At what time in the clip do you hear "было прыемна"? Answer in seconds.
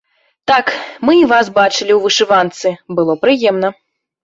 2.97-3.75